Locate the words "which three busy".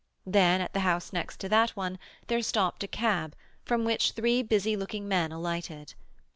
3.85-4.75